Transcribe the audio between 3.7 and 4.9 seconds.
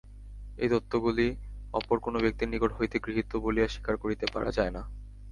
স্বীকার করিতে পারা যায় না।